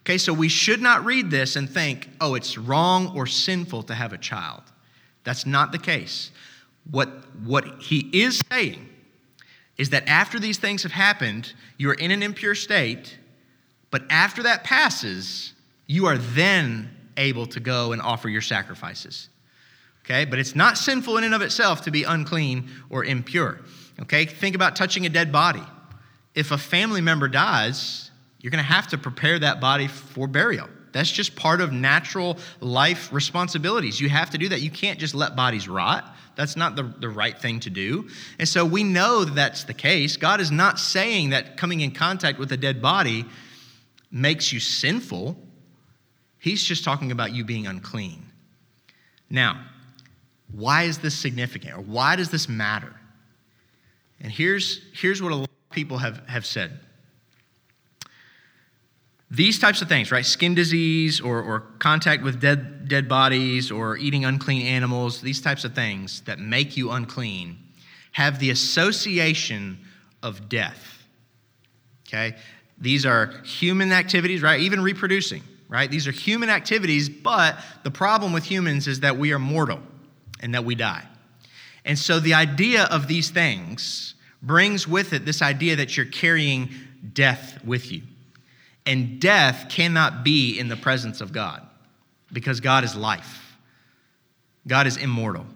[0.00, 3.94] Okay, so we should not read this and think, oh, it's wrong or sinful to
[3.94, 4.62] have a child.
[5.22, 6.30] That's not the case.
[6.90, 7.10] What,
[7.44, 8.88] what he is saying
[9.76, 13.18] is that after these things have happened, you are in an impure state,
[13.90, 15.52] but after that passes,
[15.86, 19.28] you are then able to go and offer your sacrifices.
[20.04, 23.60] Okay, but it's not sinful in and of itself to be unclean or impure.
[24.00, 25.62] Okay, think about touching a dead body.
[26.34, 30.68] If a family member dies, you're going to have to prepare that body for burial.
[30.92, 34.00] That's just part of natural life responsibilities.
[34.00, 34.60] You have to do that.
[34.60, 36.14] You can't just let bodies rot.
[36.34, 38.08] That's not the, the right thing to do.
[38.38, 40.16] And so we know that that's the case.
[40.16, 43.24] God is not saying that coming in contact with a dead body
[44.10, 45.36] makes you sinful.
[46.42, 48.26] He's just talking about you being unclean.
[49.30, 49.64] Now,
[50.50, 51.74] why is this significant?
[51.74, 52.92] Or why does this matter?
[54.20, 56.80] And here's, here's what a lot of people have, have said.
[59.30, 60.26] These types of things, right?
[60.26, 65.64] Skin disease or, or contact with dead, dead bodies or eating unclean animals, these types
[65.64, 67.56] of things that make you unclean
[68.10, 69.78] have the association
[70.24, 71.04] of death.
[72.08, 72.36] Okay?
[72.78, 74.58] These are human activities, right?
[74.58, 75.90] Even reproducing, right?
[75.90, 79.80] These are human activities, but the problem with humans is that we are mortal
[80.40, 81.02] and that we die.
[81.86, 86.68] And so the idea of these things brings with it this idea that you're carrying
[87.14, 88.02] death with you.
[88.84, 91.66] And death cannot be in the presence of God
[92.30, 93.56] because God is life,
[94.66, 95.46] God is immortal.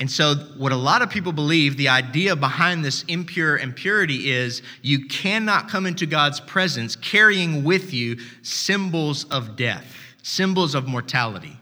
[0.00, 4.62] And so, what a lot of people believe, the idea behind this impure impurity is
[4.80, 11.54] you cannot come into God's presence carrying with you symbols of death, symbols of mortality.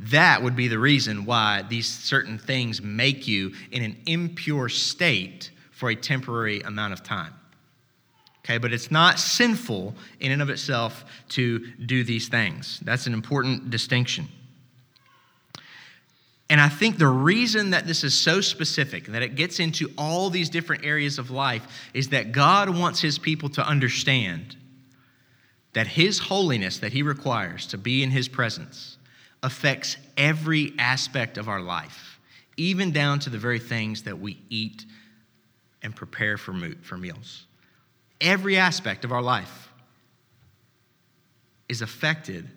[0.00, 5.52] That would be the reason why these certain things make you in an impure state
[5.70, 7.32] for a temporary amount of time.
[8.44, 12.80] Okay, but it's not sinful in and of itself to do these things.
[12.84, 14.28] That's an important distinction.
[16.48, 20.30] And I think the reason that this is so specific, that it gets into all
[20.30, 24.56] these different areas of life, is that God wants his people to understand
[25.72, 28.96] that his holiness that he requires to be in his presence
[29.42, 32.18] affects every aspect of our life,
[32.56, 34.86] even down to the very things that we eat
[35.82, 37.44] and prepare for, for meals.
[38.20, 39.70] Every aspect of our life
[41.68, 42.48] is affected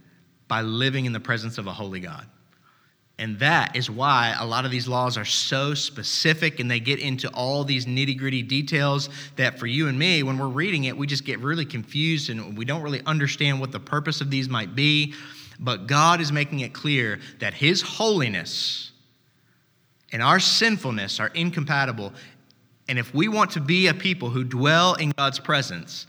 [0.47, 2.25] by living in the presence of a holy God.
[3.20, 7.00] And that is why a lot of these laws are so specific and they get
[7.00, 10.98] into all these nitty gritty details that for you and me, when we're reading it,
[10.98, 14.48] we just get really confused and we don't really understand what the purpose of these
[14.48, 15.14] might be.
[15.60, 18.94] But God is making it clear that His holiness
[20.14, 22.14] and our sinfulness are incompatible.
[22.88, 26.08] And if we want to be a people who dwell in God's presence,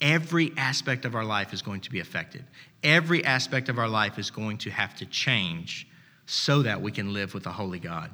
[0.00, 2.42] every aspect of our life is going to be affected.
[2.82, 5.88] Every aspect of our life is going to have to change
[6.26, 8.10] so that we can live with a holy God.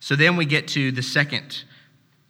[0.00, 1.64] So then we get to the second,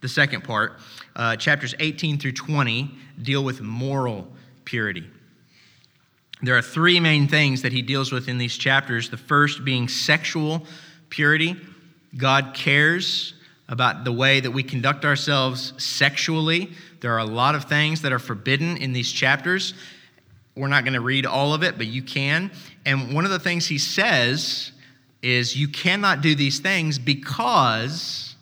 [0.01, 0.79] the second part.
[1.15, 2.91] Uh, chapters 18 through 20
[3.23, 4.29] deal with moral
[4.65, 5.05] purity.
[6.43, 9.11] There are three main things that he deals with in these chapters.
[9.11, 10.65] The first being sexual
[11.11, 11.57] purity.
[12.17, 13.35] God cares
[13.69, 16.71] about the way that we conduct ourselves sexually.
[17.01, 19.75] There are a lot of things that are forbidden in these chapters.
[20.57, 22.51] We're not going to read all of it, but you can.
[22.87, 24.73] And one of the things he says
[25.23, 28.37] is you cannot do these things because,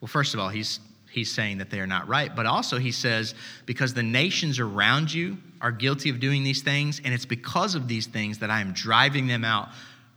[0.00, 2.92] well, first of all, he's, he's saying that they are not right, but also he
[2.92, 3.34] says
[3.66, 7.88] because the nations around you are guilty of doing these things, and it's because of
[7.88, 9.68] these things that I am driving them out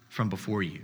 [0.09, 0.81] from before you.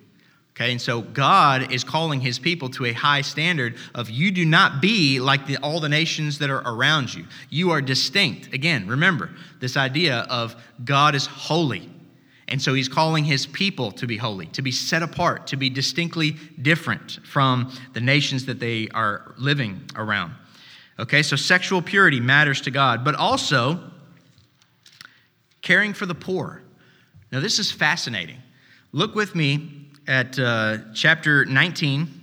[0.55, 4.43] Okay, and so God is calling his people to a high standard of you do
[4.43, 7.27] not be like the, all the nations that are around you.
[7.51, 8.51] You are distinct.
[8.55, 11.91] Again, remember this idea of God is holy.
[12.49, 15.69] And so he's calling his people to be holy, to be set apart, to be
[15.69, 20.33] distinctly different from the nations that they are living around.
[20.99, 23.79] Okay, so sexual purity matters to God, but also
[25.61, 26.63] caring for the poor.
[27.31, 28.37] Now, this is fascinating.
[28.93, 32.13] Look with me at uh, chapter 19.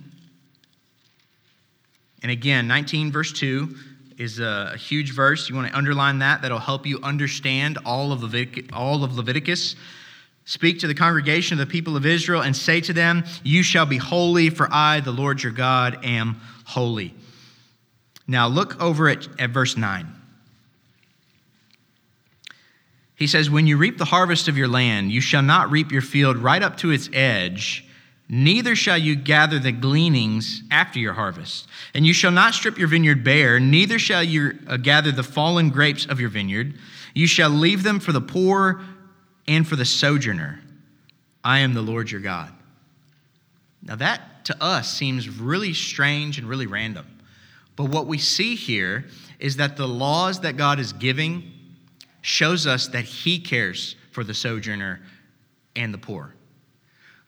[2.23, 3.75] And again, 19, verse 2
[4.17, 5.47] is a, huge verse.
[5.47, 6.41] You want to underline that.
[6.41, 8.35] That'll help you understand all of,
[8.73, 9.75] all of Leviticus.
[10.45, 13.87] Speak to the congregation of the people of Israel and say to them, You shall
[13.87, 17.15] be holy, for I, the Lord your God, am holy.
[18.27, 20.07] Now look over at, at verse 9.
[23.15, 26.01] He says, When you reap the harvest of your land, you shall not reap your
[26.01, 27.87] field right up to its edge,
[28.29, 31.67] neither shall you gather the gleanings after your harvest.
[31.95, 35.69] And you shall not strip your vineyard bare, neither shall you uh, gather the fallen
[35.69, 36.75] grapes of your vineyard.
[37.15, 38.81] You shall leave them for the poor
[39.47, 40.61] and for the sojourner.
[41.43, 42.51] I am the Lord your God.
[43.83, 47.05] Now, that to us seems really strange and really random.
[47.75, 49.05] But what we see here
[49.39, 51.51] is that the laws that God is giving
[52.21, 55.01] shows us that He cares for the sojourner
[55.75, 56.33] and the poor.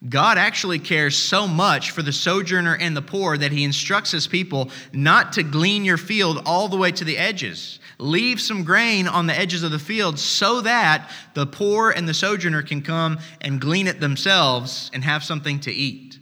[0.08, 4.28] God actually cares so much for the sojourner and the poor that he instructs his
[4.28, 7.80] people not to glean your field all the way to the edges.
[7.98, 12.14] Leave some grain on the edges of the field so that the poor and the
[12.14, 16.18] sojourner can come and glean it themselves and have something to eat.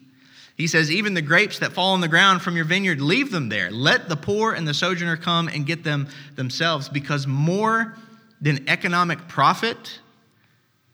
[0.57, 3.51] He says, even the grapes that fall on the ground from your vineyard, leave them
[3.51, 3.71] there.
[3.71, 7.95] Let the poor and the sojourner come and get them themselves because more
[8.41, 10.01] than economic profit,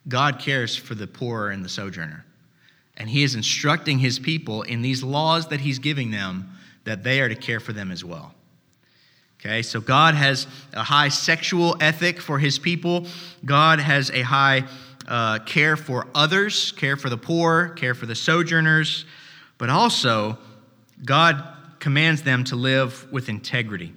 [0.09, 2.25] God cares for the poor and the sojourner.
[2.97, 6.51] And he is instructing his people in these laws that he's giving them
[6.83, 8.35] that they are to care for them as well.
[9.45, 13.09] Okay, so God has a high sexual ethic for his people.
[13.45, 14.63] God has a high
[15.09, 19.05] uh, care for others, care for the poor, care for the sojourners,
[19.59, 20.39] but also
[21.05, 21.43] God
[21.81, 23.93] commands them to live with integrity.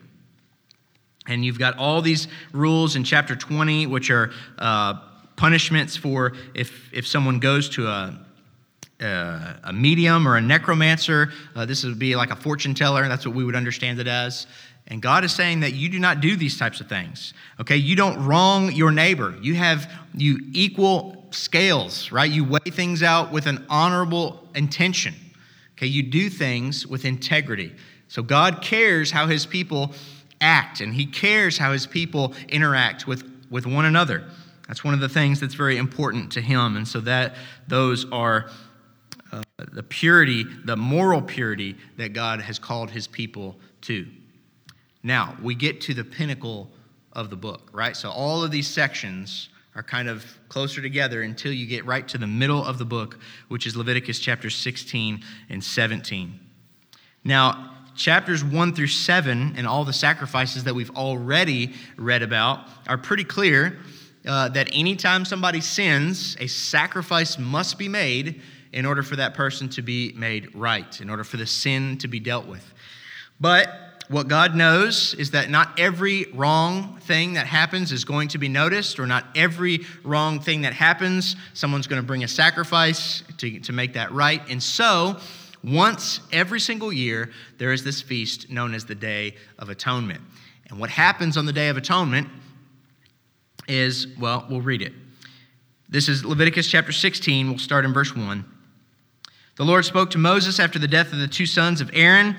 [1.27, 4.95] And you've got all these rules in chapter 20, which are uh,
[5.35, 8.19] punishments for if, if someone goes to a,
[8.99, 11.31] uh, a medium or a necromancer.
[11.55, 13.07] Uh, this would be like a fortune teller.
[13.07, 14.47] That's what we would understand it as.
[14.87, 17.33] And God is saying that you do not do these types of things.
[17.59, 19.35] Okay, you don't wrong your neighbor.
[19.41, 22.29] You have you equal scales, right?
[22.29, 25.15] You weigh things out with an honorable intention.
[25.73, 27.73] Okay, you do things with integrity.
[28.07, 29.93] So God cares how his people
[30.39, 34.23] act and he cares how his people interact with, with one another.
[34.67, 36.77] That's one of the things that's very important to him.
[36.77, 37.35] And so that
[37.67, 38.49] those are
[39.31, 44.07] uh, the purity, the moral purity that God has called his people to.
[45.05, 46.67] Now, we get to the pinnacle
[47.13, 47.95] of the book, right?
[47.95, 52.17] So all of these sections are kind of closer together until you get right to
[52.17, 56.39] the middle of the book, which is Leviticus chapter 16 and 17.
[57.23, 62.97] Now, chapters 1 through 7 and all the sacrifices that we've already read about are
[62.97, 63.77] pretty clear
[64.25, 68.41] uh, that anytime somebody sins, a sacrifice must be made
[68.73, 72.07] in order for that person to be made right, in order for the sin to
[72.07, 72.73] be dealt with.
[73.39, 78.37] But what God knows is that not every wrong thing that happens is going to
[78.37, 83.23] be noticed, or not every wrong thing that happens, someone's going to bring a sacrifice
[83.37, 84.41] to, to make that right.
[84.49, 85.17] And so,
[85.63, 90.21] once every single year, there is this feast known as the Day of Atonement.
[90.69, 92.27] And what happens on the Day of Atonement
[93.67, 94.93] is, well, we'll read it.
[95.89, 97.49] This is Leviticus chapter 16.
[97.49, 98.45] We'll start in verse 1.
[99.55, 102.37] The Lord spoke to Moses after the death of the two sons of Aaron.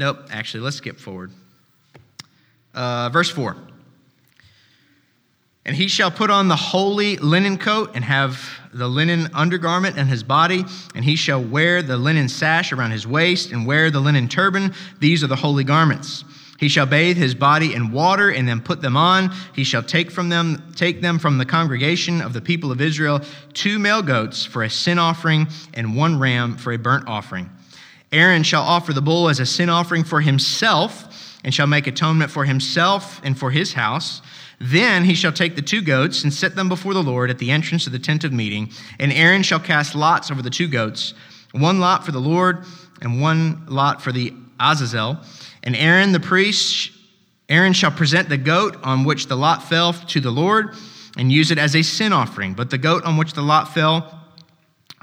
[0.00, 1.30] Nope, actually, let's skip forward.
[2.72, 3.54] Uh, verse 4.
[5.66, 8.42] And he shall put on the holy linen coat and have
[8.72, 13.06] the linen undergarment on his body, and he shall wear the linen sash around his
[13.06, 14.72] waist and wear the linen turban.
[15.00, 16.24] These are the holy garments.
[16.58, 19.30] He shall bathe his body in water and then put them on.
[19.54, 23.20] He shall take from them take them from the congregation of the people of Israel
[23.52, 27.50] two male goats for a sin offering and one ram for a burnt offering.
[28.12, 32.30] Aaron shall offer the bull as a sin offering for himself and shall make atonement
[32.30, 34.20] for himself and for his house.
[34.60, 37.50] Then he shall take the two goats and set them before the Lord at the
[37.50, 38.70] entrance of the tent of meeting.
[38.98, 41.14] And Aaron shall cast lots over the two goats,
[41.52, 42.64] one lot for the Lord
[43.00, 45.18] and one lot for the Azazel.
[45.62, 46.90] And Aaron the priest,
[47.48, 50.74] Aaron shall present the goat on which the lot fell to the Lord
[51.16, 52.52] and use it as a sin offering.
[52.52, 54.19] But the goat on which the lot fell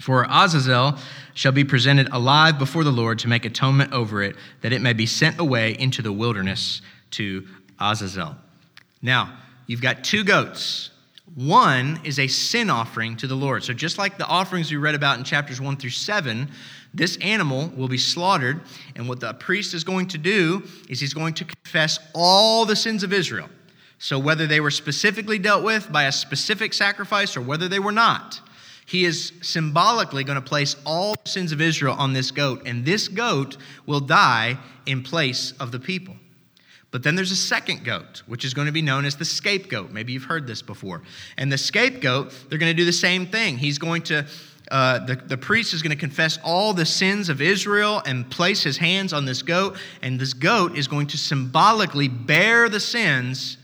[0.01, 0.97] for Azazel
[1.33, 4.93] shall be presented alive before the Lord to make atonement over it, that it may
[4.93, 6.81] be sent away into the wilderness
[7.11, 7.47] to
[7.79, 8.35] Azazel.
[9.01, 10.91] Now, you've got two goats.
[11.35, 13.63] One is a sin offering to the Lord.
[13.63, 16.49] So, just like the offerings we read about in chapters 1 through 7,
[16.93, 18.61] this animal will be slaughtered.
[18.95, 22.75] And what the priest is going to do is he's going to confess all the
[22.75, 23.49] sins of Israel.
[23.99, 27.91] So, whether they were specifically dealt with by a specific sacrifice or whether they were
[27.91, 28.41] not,
[28.87, 32.61] he is symbolically going to place all the sins of Israel on this goat.
[32.65, 36.15] And this goat will die in place of the people.
[36.89, 39.91] But then there's a second goat, which is going to be known as the scapegoat.
[39.91, 41.03] Maybe you've heard this before.
[41.35, 43.57] And the scapegoat, they're going to do the same thing.
[43.57, 44.25] He's going to,
[44.71, 48.63] uh, the, the priest is going to confess all the sins of Israel and place
[48.63, 49.75] his hands on this goat.
[50.01, 53.57] And this goat is going to symbolically bear the sins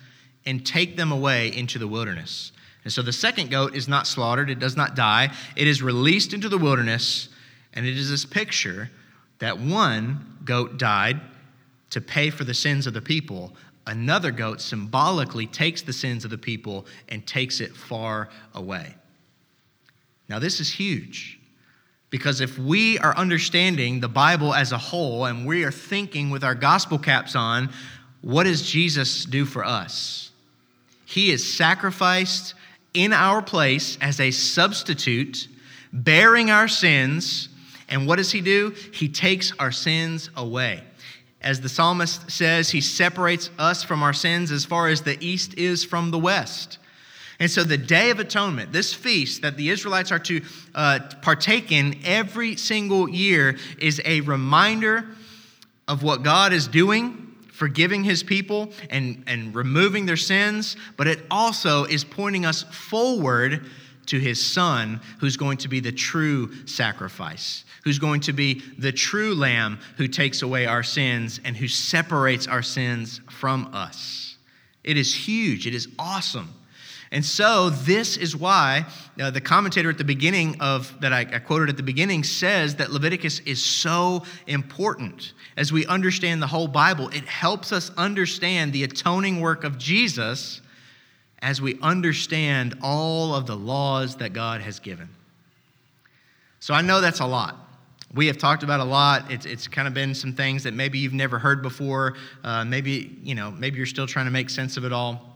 [0.45, 2.51] and take them away into the wilderness.
[2.83, 6.33] And so the second goat is not slaughtered, it does not die, it is released
[6.33, 7.29] into the wilderness.
[7.73, 8.89] And it is this picture
[9.39, 11.19] that one goat died
[11.89, 13.53] to pay for the sins of the people,
[13.85, 18.95] another goat symbolically takes the sins of the people and takes it far away.
[20.29, 21.39] Now, this is huge
[22.09, 26.43] because if we are understanding the Bible as a whole and we are thinking with
[26.43, 27.69] our gospel caps on,
[28.21, 30.31] what does Jesus do for us?
[31.05, 32.55] He is sacrificed
[32.93, 35.47] in our place as a substitute,
[35.91, 37.49] bearing our sins.
[37.89, 38.75] And what does he do?
[38.93, 40.83] He takes our sins away.
[41.41, 45.57] As the psalmist says, he separates us from our sins as far as the east
[45.57, 46.77] is from the west.
[47.39, 50.41] And so, the Day of Atonement, this feast that the Israelites are to
[50.73, 55.07] uh, partake in every single year, is a reminder
[55.87, 61.19] of what God is doing, forgiving his people and, and removing their sins, but it
[61.31, 63.65] also is pointing us forward
[64.07, 68.91] to his son, who's going to be the true sacrifice, who's going to be the
[68.91, 74.35] true lamb who takes away our sins and who separates our sins from us.
[74.83, 76.53] It is huge, it is awesome.
[77.13, 78.87] And so, this is why
[79.21, 82.77] uh, the commentator at the beginning of that I, I quoted at the beginning says
[82.77, 85.33] that Leviticus is so important.
[85.55, 90.61] As we understand the whole Bible, it helps us understand the atoning work of Jesus
[91.43, 95.07] as we understand all of the laws that God has given.
[96.61, 97.57] So, I know that's a lot.
[98.15, 99.31] We have talked about a lot.
[99.31, 102.15] It's, it's kind of been some things that maybe you've never heard before.
[102.43, 105.32] Uh, maybe, you know, maybe you're still trying to make sense of it all.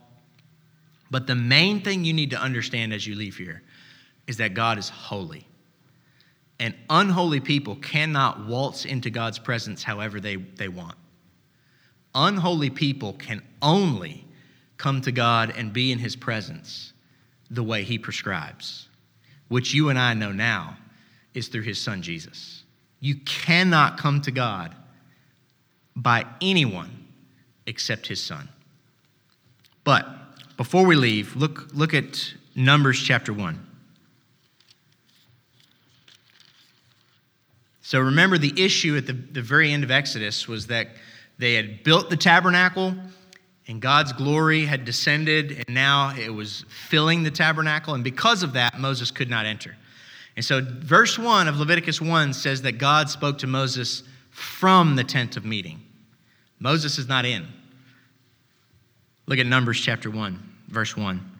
[1.09, 3.63] But the main thing you need to understand as you leave here
[4.27, 5.47] is that God is holy.
[6.59, 10.95] And unholy people cannot waltz into God's presence however they, they want.
[12.15, 14.25] Unholy people can only
[14.77, 16.93] come to God and be in his presence
[17.49, 18.89] the way he prescribes,
[19.47, 20.77] which you and I know now
[21.33, 22.63] is through his son Jesus.
[22.99, 24.75] You cannot come to God
[25.95, 27.07] by anyone
[27.65, 28.49] except his son.
[29.83, 30.07] But
[30.57, 33.63] before we leave, look, look at Numbers chapter 1.
[37.81, 40.89] So remember, the issue at the, the very end of Exodus was that
[41.37, 42.93] they had built the tabernacle
[43.67, 47.93] and God's glory had descended, and now it was filling the tabernacle.
[47.93, 49.75] And because of that, Moses could not enter.
[50.37, 55.03] And so, verse 1 of Leviticus 1 says that God spoke to Moses from the
[55.03, 55.81] tent of meeting.
[56.59, 57.47] Moses is not in.
[59.27, 61.39] Look at Numbers chapter 1, verse 1.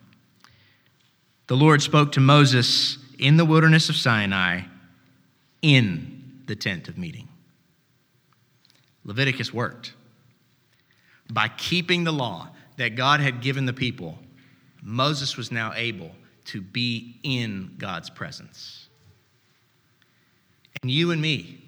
[1.48, 4.64] The Lord spoke to Moses in the wilderness of Sinai
[5.62, 7.30] in the tent of meeting.
[9.06, 9.94] Leviticus worked.
[11.32, 14.20] By keeping the law that God had given the people,
[14.84, 16.12] Moses was now able
[16.46, 18.90] to be in God's presence.
[20.82, 21.64] And you and me,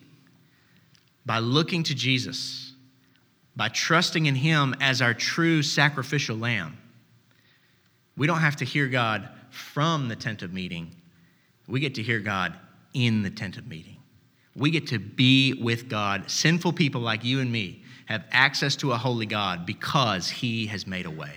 [1.26, 2.74] by looking to Jesus,
[3.60, 6.78] by trusting in Him as our true sacrificial lamb.
[8.16, 10.96] We don't have to hear God from the tent of meeting,
[11.68, 12.56] we get to hear God
[12.94, 13.98] in the tent of meeting.
[14.56, 16.32] We get to be with God.
[16.32, 20.88] Sinful people like you and me have access to a holy God because He has
[20.88, 21.36] made a way.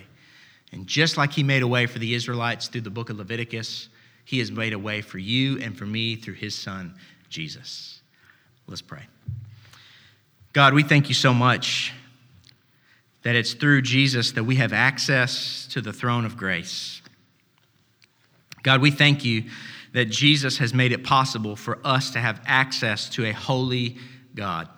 [0.71, 3.89] And just like He made a way for the Israelites through the book of Leviticus,
[4.25, 6.95] He has made a way for you and for me through His Son,
[7.29, 8.01] Jesus.
[8.69, 9.03] Let's pray.
[10.53, 11.93] God, we thank you so much
[13.23, 17.03] that it's through Jesus that we have access to the throne of grace.
[18.63, 19.45] God, we thank you
[19.93, 23.99] that Jesus has made it possible for us to have access to a holy
[24.35, 24.69] God.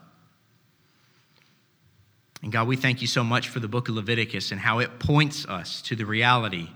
[2.42, 4.98] And God, we thank you so much for the book of Leviticus and how it
[4.98, 6.68] points us to the reality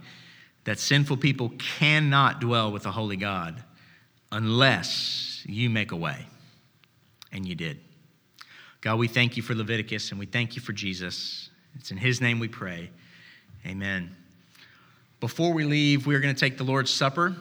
[0.65, 3.63] that sinful people cannot dwell with a holy God
[4.33, 6.27] unless you make a way.
[7.33, 7.81] And you did.
[8.81, 11.51] God, we thank you for Leviticus and we thank you for Jesus.
[11.79, 12.91] It's in His name we pray.
[13.67, 14.15] Amen.
[15.21, 17.37] Before we leave, we're going to take the Lord's Supper.